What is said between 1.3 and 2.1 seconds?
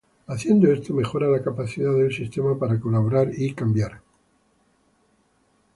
capacidad